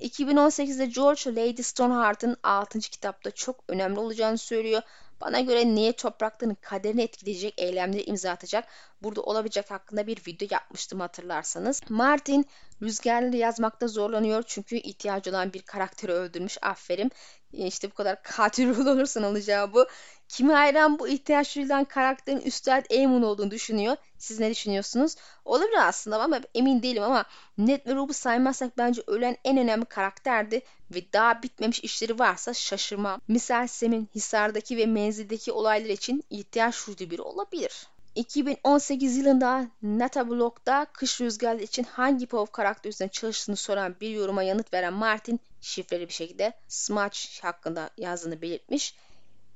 [0.00, 2.80] 2018'de George Lady Stoneheart'ın 6.
[2.80, 4.82] kitapta çok önemli olacağını söylüyor.
[5.20, 8.64] Bana göre niye toprakların kaderini etkileyecek eylemleri imza atacak.
[9.02, 11.80] Burada olabilecek hakkında bir video yapmıştım hatırlarsanız.
[11.88, 12.46] Martin
[12.82, 16.58] rüzgarları yazmakta zorlanıyor çünkü ihtiyacı olan bir karakteri öldürmüş.
[16.62, 17.10] Aferin.
[17.52, 19.86] İşte bu kadar katil rol olursan alacağı bu.
[20.30, 23.96] Kimi hayran bu ihtiyaç duyulan karakterin Üstad Aemon olduğunu düşünüyor.
[24.18, 25.16] Siz ne düşünüyorsunuz?
[25.44, 27.24] Olabilir aslında ama emin değilim ama
[27.58, 30.62] Ned ve Rob'u saymazsak bence ölen en önemli karakterdi
[30.94, 33.20] ve daha bitmemiş işleri varsa şaşırmam.
[33.28, 37.86] Misal Sem'in Hisar'daki ve menzildeki olaylar için ihtiyaç duyduğu biri olabilir.
[38.14, 44.72] 2018 yılında Natablog'da kış rüzgarı için hangi POV karakter üzerine çalıştığını soran bir yoruma yanıt
[44.74, 48.94] veren Martin şifreli bir şekilde Smash hakkında yazdığını belirtmiş.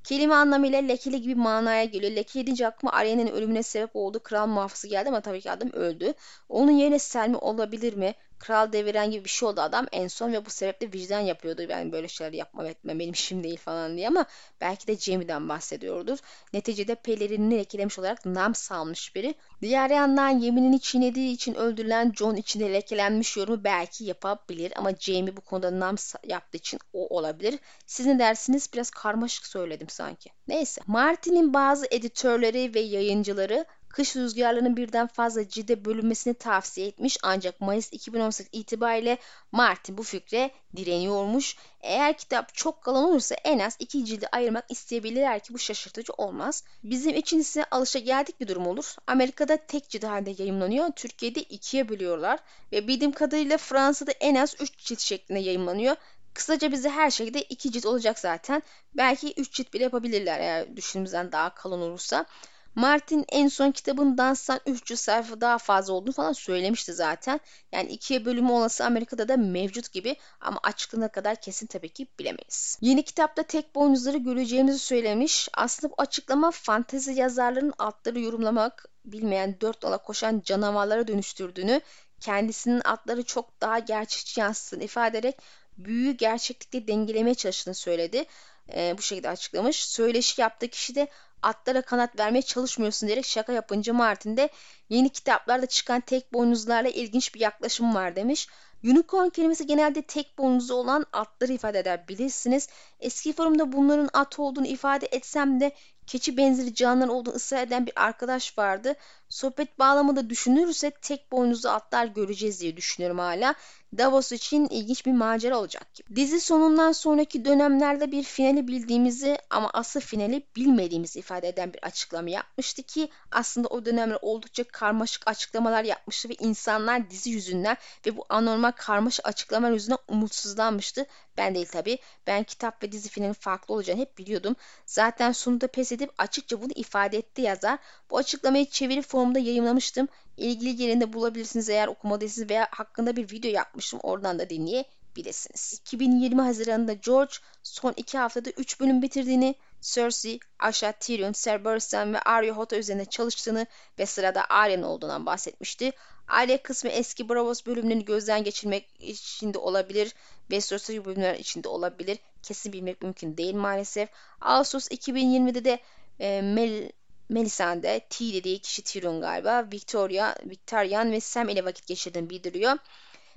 [0.04, 2.12] Kelime anlamıyla lekeli gibi manaya geliyor.
[2.12, 6.12] Leke edince aklıma Arya'nın ölümüne sebep olduğu kral muhafızı geldi ama tabii ki adam öldü.
[6.48, 8.14] Onun yerine Selmi olabilir mi?
[8.44, 11.62] Kral deviren gibi bir şey oldu adam en son ve bu sebeple vicdan yapıyordu.
[11.62, 14.26] Yani böyle şeyler yapmam etmem benim işim değil falan diye ama
[14.60, 16.18] belki de Jamie'den bahsediyordur.
[16.52, 19.34] Neticede pelerinini lekelemiş olarak nam salmış biri.
[19.62, 25.40] Diğer yandan yeminini çiğnediği için öldürülen John için lekelenmiş yorumu belki yapabilir ama Jamie bu
[25.40, 27.58] konuda nam yaptığı için o olabilir.
[27.86, 28.68] Siz ne dersiniz?
[28.72, 30.30] Biraz karmaşık söyledim sanki.
[30.48, 30.80] Neyse.
[30.86, 37.92] Martin'in bazı editörleri ve yayıncıları kış rüzgarlarının birden fazla cilde bölünmesini tavsiye etmiş ancak Mayıs
[37.92, 39.18] 2018 itibariyle
[39.52, 41.56] Martin bu fikre direniyormuş.
[41.80, 46.64] Eğer kitap çok kalın olursa en az iki cildi ayırmak isteyebilirler ki bu şaşırtıcı olmaz.
[46.84, 48.94] Bizim için ise alışageldik bir durum olur.
[49.06, 50.90] Amerika'da tek cilt halinde yayınlanıyor.
[50.96, 52.40] Türkiye'de ikiye bölüyorlar.
[52.72, 55.96] Ve bildiğim kadarıyla Fransa'da en az üç cilt şeklinde yayınlanıyor.
[56.34, 58.62] Kısaca bize her şekilde iki cilt olacak zaten.
[58.94, 62.26] Belki üç cilt bile yapabilirler eğer düşündüğümüzden daha kalın olursa.
[62.74, 67.40] Martin en son kitabın danstan 300 sayfa daha fazla olduğunu falan söylemişti zaten.
[67.72, 72.78] Yani ikiye bölümü olası Amerika'da da mevcut gibi ama açıklığına kadar kesin tabii ki bilemeyiz.
[72.80, 75.48] Yeni kitapta tek boynuzları göreceğimizi söylemiş.
[75.54, 81.80] Aslında bu açıklama fantezi yazarların altları yorumlamak bilmeyen dört nala koşan canavarlara dönüştürdüğünü,
[82.20, 85.38] kendisinin atları çok daha gerçekçi yansıttığını ifade ederek
[85.78, 88.24] büyüyü gerçeklikle dengelemeye çalıştığını söyledi.
[88.72, 89.84] Ee, bu şekilde açıklamış.
[89.84, 91.08] Söyleşi yaptığı kişi de
[91.44, 94.48] atlara kanat vermeye çalışmıyorsun diyerek şaka yapınca Martin de
[94.88, 98.48] yeni kitaplarda çıkan tek boynuzlarla ilginç bir yaklaşım var demiş.
[98.84, 102.68] Unicorn kelimesi genelde tek boynuzlu olan atları ifade eder bilirsiniz.
[103.00, 105.72] Eski forumda bunların at olduğunu ifade etsem de
[106.06, 108.94] keçi benzeri canlılar olduğunu ısrar eden bir arkadaş vardı.
[109.34, 113.54] Sohbet bağlamında düşünürse tek boynuzlu atlar göreceğiz diye düşünüyorum hala.
[113.98, 116.16] Davos için ilginç bir macera olacak gibi.
[116.16, 122.30] Dizi sonundan sonraki dönemlerde bir finali bildiğimizi ama asıl finali bilmediğimizi ifade eden bir açıklama
[122.30, 128.24] yapmıştı ki aslında o dönemler oldukça karmaşık açıklamalar yapmıştı ve insanlar dizi yüzünden ve bu
[128.28, 131.06] anormal karmaşık açıklamalar yüzünden umutsuzlanmıştı.
[131.36, 131.98] Ben değil tabi.
[132.26, 134.56] Ben kitap ve dizi finalinin farklı olacağını hep biliyordum.
[134.86, 137.78] Zaten sonunda pes edip açıkça bunu ifade etti yazar.
[138.10, 140.08] Bu açıklamayı çeviri formunda yayınlamıştım.
[140.36, 144.00] İlgili yerinde bulabilirsiniz eğer okumadıysanız veya hakkında bir video yapmıştım.
[144.02, 145.80] Oradan da dinleyebilirsiniz.
[145.80, 147.32] 2020 Haziran'da George
[147.62, 153.04] son iki haftada 3 bölüm bitirdiğini, Cersei, Asha, Tyrion, Ser Barristan ve Arya Hota üzerinde
[153.04, 153.66] çalıştığını
[153.98, 155.92] ve sırada Arya'nın olduğundan bahsetmişti.
[156.28, 160.14] Arya kısmı eski Bravos bölümlerini gözden geçirmek içinde olabilir
[160.50, 162.18] Cersei bölümler içinde olabilir.
[162.42, 164.08] Kesin bilmek mümkün değil maalesef.
[164.40, 165.78] Ağustos 2020'de de
[166.20, 166.90] e, Mel
[167.28, 172.76] Melisande, T dediği kişi Tyrion galiba, Victoria, Victorian ve Sam ile vakit geçirdiğini bildiriyor.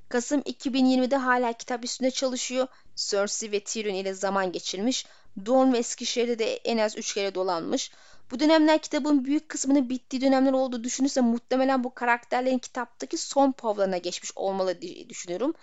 [0.10, 2.68] Kasım 2020'de hala kitap üstünde çalışıyor.
[2.96, 5.06] Cersei ve Tyrion ile zaman geçirmiş.
[5.46, 7.92] Dorne ve Eskişehir'de de en az 3 kere dolanmış.
[8.32, 13.98] Bu dönemler kitabın büyük kısmının bittiği dönemler olduğu düşünürse muhtemelen bu karakterlerin kitaptaki son povlarına
[13.98, 15.54] geçmiş olmalı diye düşünüyorum.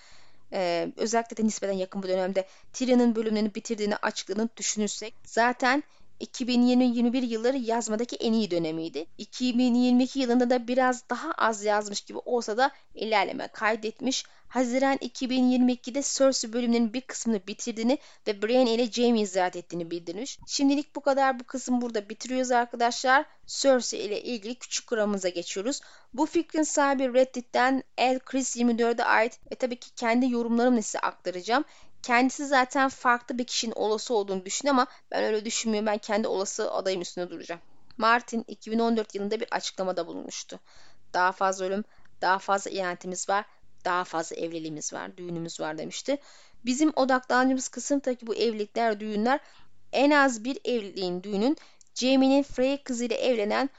[0.52, 5.82] Ee, özellikle de nispeten yakın bu dönemde Tyrion'un bölümlerini bitirdiğini açıkladığını düşünürsek zaten
[6.20, 9.06] 2020-21 yılları yazmadaki en iyi dönemiydi.
[9.18, 14.24] 2022 yılında da biraz daha az yazmış gibi olsa da ilerleme kaydetmiş.
[14.48, 20.38] Haziran 2022'de Cersei bölümlerinin bir kısmını bitirdiğini ve Brienne ile Jaime'yi ziyaret ettiğini bildirmiş.
[20.46, 23.24] Şimdilik bu kadar bu kısım burada bitiriyoruz arkadaşlar.
[23.46, 25.80] Cersei ile ilgili küçük kuramımıza geçiyoruz.
[26.12, 31.64] Bu fikrin sahibi Reddit'ten El Chris 24'e ait ve tabii ki kendi yorumlarımla size aktaracağım.
[32.04, 35.86] Kendisi zaten farklı bir kişinin olası olduğunu düşünüyor ama ben öyle düşünmüyorum.
[35.86, 37.60] Ben kendi olası adayım üstüne duracağım.
[37.98, 40.60] Martin 2014 yılında bir açıklamada bulunmuştu.
[41.14, 41.84] Daha fazla ölüm,
[42.20, 43.44] daha fazla ihanetimiz var,
[43.84, 46.16] daha fazla evliliğimiz var, düğünümüz var demişti.
[46.64, 49.40] Bizim odaklandığımız kısımdaki bu evlilikler, düğünler
[49.92, 51.56] en az bir evliliğin düğünün
[51.94, 53.70] Jamie'nin Frey kızıyla evlenen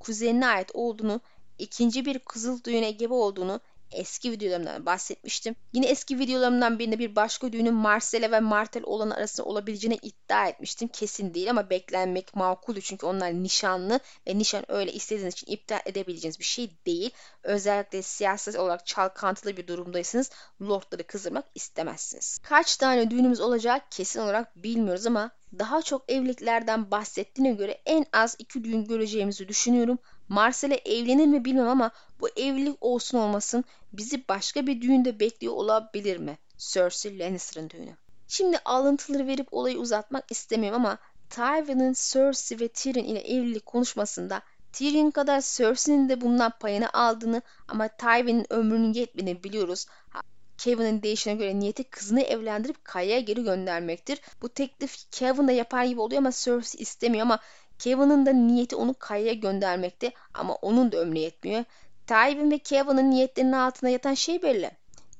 [0.00, 1.20] kuzenine ait olduğunu,
[1.58, 5.56] ikinci bir kızıl düğüne gebe olduğunu, eski videolarımdan bahsetmiştim.
[5.72, 10.88] Yine eski videolarımdan birinde bir başka düğünün Marcella ve Martel olan arasında olabileceğini iddia etmiştim.
[10.88, 16.38] Kesin değil ama beklenmek makuldü çünkü onlar nişanlı ve nişan öyle istediğiniz için iptal edebileceğiniz
[16.38, 17.10] bir şey değil.
[17.42, 20.30] Özellikle siyasi olarak çalkantılı bir durumdaysanız
[20.62, 22.38] lordları kızdırmak istemezsiniz.
[22.38, 28.36] Kaç tane düğünümüz olacak kesin olarak bilmiyoruz ama daha çok evliliklerden bahsettiğine göre en az
[28.38, 29.98] iki düğün göreceğimizi düşünüyorum.
[30.28, 36.16] Marcella evlenir mi bilmem ama bu evlilik olsun olmasın bizi başka bir düğünde bekliyor olabilir
[36.16, 36.38] mi?
[36.58, 37.96] Cersei Lannister'ın düğünü.
[38.28, 40.98] Şimdi alıntıları verip olayı uzatmak istemiyorum ama
[41.30, 47.88] Tywin'in Cersei ve Tyrion ile evlilik konuşmasında Tyrion kadar Cersei'nin de bundan payını aldığını ama
[47.88, 49.86] Tywin'in ömrünün yetmediğini biliyoruz.
[50.58, 54.20] Kevin'in değişine göre niyeti kızını evlendirip Kaya'ya geri göndermektir.
[54.42, 57.38] Bu teklif Kevin de yapar gibi oluyor ama Cersei istemiyor ama
[57.78, 61.64] Kevin'in de niyeti onu Kaya'ya göndermekti ama onun da ömrü yetmiyor.
[62.06, 64.70] Tywin ve Kevin'in niyetlerinin altında yatan şey belli.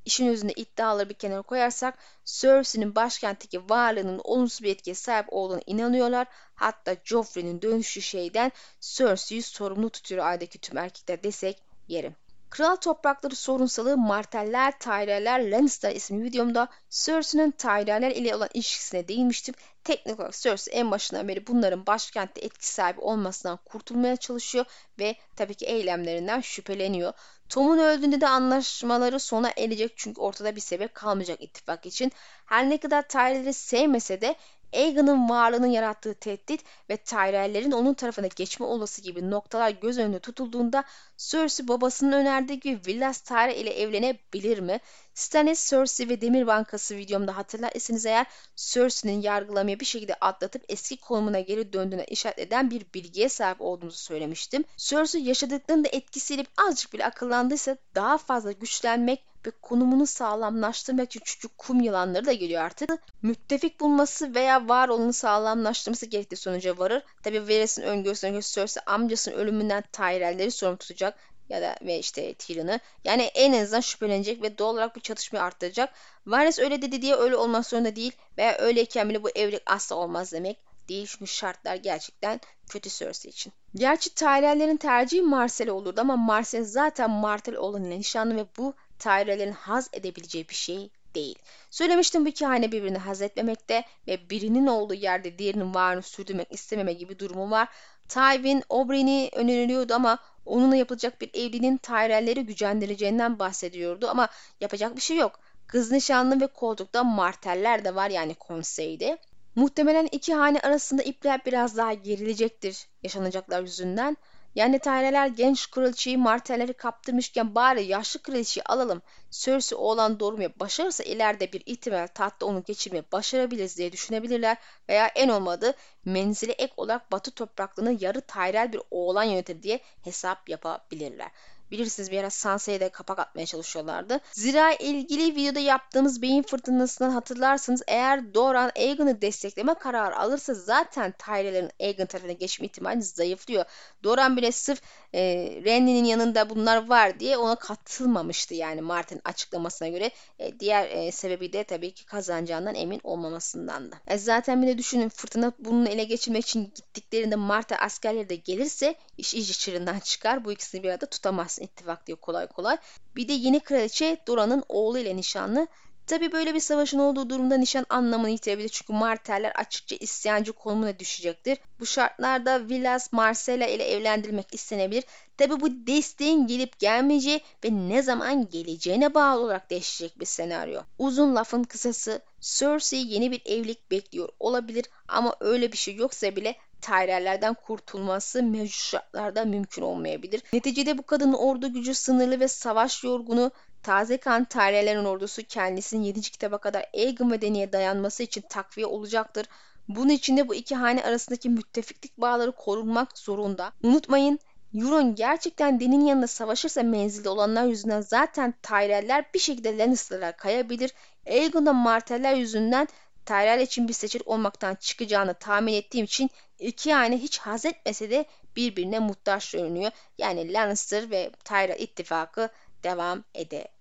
[0.05, 6.27] İşin özünde iddiaları bir kenara koyarsak Cersei'nin başkentteki varlığının olumsuz bir etkiye sahip olduğunu inanıyorlar.
[6.55, 12.17] Hatta Joffrey'nin dönüşü şeyden Cersei'yi sorumlu tutuyor aydaki tüm erkekler desek yerim.
[12.57, 19.55] Kral Toprakları sorunsalı Marteller, Tyrell'ler, Lannister isimli videomda Cersei'nin Tyrell'ler ile olan ilişkisine değinmiştim.
[19.85, 24.65] Teknik olarak Cersei en başından beri bunların başkentte etki sahibi olmasından kurtulmaya çalışıyor
[24.99, 27.13] ve tabii ki eylemlerinden şüpheleniyor.
[27.49, 32.13] Tom'un öldüğünde de anlaşmaları sona erecek çünkü ortada bir sebep kalmayacak ittifak için.
[32.47, 34.35] Her ne kadar Tyrell'i sevmese de
[34.75, 40.85] Aegon'un varlığının yarattığı tehdit ve Tyrell'lerin onun tarafına geçme olası gibi noktalar göz önünde tutulduğunda
[41.17, 44.81] Cersei babasının önerdiği gibi Villas Tyrell ile evlenebilir mi?
[45.15, 47.73] Stannis, Cersei ve Demir Bankası videomda hatırlar
[48.07, 48.27] eğer
[48.57, 53.99] Cersei'nin yargılamayı bir şekilde atlatıp eski konumuna geri döndüğüne işaret eden bir bilgiye sahip olduğumuzu
[53.99, 54.65] söylemiştim.
[54.77, 61.49] Cersei yaşadıklarının da etkisiyle azıcık bile akıllandıysa daha fazla güçlenmek ve konumunu sağlamlaştırmak için çünkü
[61.57, 62.91] kum yılanları da geliyor artık.
[63.23, 67.03] Müttefik bulması veya var olanı sağlamlaştırması gerektiği sonuca varır.
[67.23, 72.79] Tabi Varys'in öngörüsüne göre Cersei amcasının ölümünden Tyrell'leri sorumlu tutacak ya da ve işte Tyrion'u.
[73.05, 75.95] Yani en azından şüphelenecek ve doğal olarak bu çatışmayı arttıracak.
[76.27, 80.33] Varys öyle dedi diye öyle olmak zorunda değil veya öyleyken bile bu evlilik asla olmaz
[80.33, 83.53] demek değil çünkü şartlar gerçekten kötü Cersei için.
[83.75, 89.89] Gerçi Tyrell'lerin tercihi Marcel olurdu ama Marcel zaten Martel olanın nişanlı ve bu Tyrell'lerin haz
[89.93, 91.39] edebileceği bir şey değil.
[91.71, 96.93] Söylemiştim bu iki hane birbirini haz etmemekte ve birinin olduğu yerde diğerinin varını sürdürmek istememe
[96.93, 97.69] gibi durumu var.
[98.09, 104.29] Tywin Oberyn'i öneriliyordu ama onunla yapılacak bir evliliğin Tyrell'leri gücendireceğinden bahsediyordu ama
[104.61, 105.41] yapacak bir şey yok.
[105.67, 109.19] Kız nişanlı ve koltukta marteller de var yani konseyde.
[109.55, 114.17] Muhtemelen iki hane arasında ipler biraz daha gerilecektir yaşanacaklar yüzünden.
[114.57, 119.03] Yani Tayreler genç kraliçeyi martelleri kaptırmışken bari yaşlı kraliçeyi alalım.
[119.31, 124.57] Cersei oğlan doğurmaya başarırsa ileride bir ihtimal tahtta onu geçirmeye başarabiliriz diye düşünebilirler.
[124.89, 130.49] Veya en olmadı menzili ek olarak batı topraklarını yarı Tyrell bir oğlan yönetir diye hesap
[130.49, 131.31] yapabilirler.
[131.71, 134.21] Bilirsiniz bir ara Sansa'ya da kapak atmaya çalışıyorlardı.
[134.33, 141.71] Zira ilgili videoda yaptığımız beyin fırtınasından hatırlarsınız eğer Doran Aegon'u destekleme kararı alırsa zaten Tyrell'lerin
[141.81, 143.65] Aegon tarafına geçme ihtimali zayıflıyor.
[144.05, 144.83] Doran bile sırf
[145.15, 145.21] e,
[145.65, 150.11] Renly'nin yanında bunlar var diye ona katılmamıştı yani Martin açıklamasına göre.
[150.39, 153.97] E, diğer e, sebebi de tabii ki kazanacağından emin olmamasından da.
[154.07, 158.95] E, zaten bir de düşünün fırtına bununla ele geçirmek için gittiklerinde Marta askerleri de gelirse
[159.19, 160.45] iş iyice çığırından çıkar.
[160.45, 162.79] Bu ikisini bir arada tutamaz ittifak diyor kolay kolay.
[163.17, 165.67] Bir de yeni kraliçe Dora'nın oğlu ile nişanlı.
[166.07, 171.59] Tabi böyle bir savaşın olduğu durumda nişan anlamını yitirebilir çünkü Marteller açıkça isyancı konumuna düşecektir.
[171.81, 175.05] Bu şartlarda Villas Marcella ile evlendirilmek istenebilir.
[175.37, 180.81] Tabi bu desteğin gelip gelmeyeceği ve ne zaman geleceğine bağlı olarak değişecek bir senaryo.
[180.99, 186.57] Uzun lafın kısası Cersei yeni bir evlilik bekliyor olabilir ama öyle bir şey yoksa bile
[186.81, 190.43] Tyrell'lerden kurtulması mevcut şartlarda mümkün olmayabilir.
[190.53, 193.51] Neticede bu kadının ordu gücü sınırlı ve savaş yorgunu
[193.87, 196.21] taze kan Tyrell'lerin ordusu kendisinin 7.
[196.21, 199.47] kitaba kadar Aegon ve Dany'e dayanması için takviye olacaktır.
[199.89, 203.73] Bunun için de bu iki hane arasındaki müttefiklik bağları korunmak zorunda.
[203.83, 204.39] Unutmayın
[204.75, 210.93] Euron gerçekten Dany'nin yanında savaşırsa menzilde olanlar yüzünden zaten Tyrell'ler bir şekilde Lannister'lar kayabilir.
[211.27, 212.89] Aegon'da Martell'ler yüzünden
[213.27, 218.25] Tyrell için bir seçenek olmaktan çıkacağını tahmin ettiğim için iki aile hiç haz etmese de
[218.57, 219.91] birbirine muhtaç görünüyor.
[220.19, 222.51] Yani Lannister ve Tyrell ittifakı
[222.83, 223.25] devam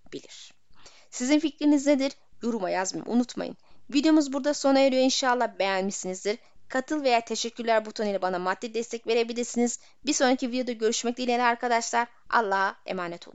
[0.07, 0.53] edebilir.
[1.11, 2.11] Sizin fikriniz nedir?
[2.43, 3.57] Yoruma yazmayı unutmayın.
[3.89, 6.37] Videomuz burada sona eriyor inşallah beğenmişsinizdir.
[6.67, 9.79] Katıl veya teşekkürler butonuyla bana maddi destek verebilirsiniz.
[10.05, 12.07] Bir sonraki videoda görüşmek dileğiyle arkadaşlar.
[12.29, 13.33] Allah'a emanet olun.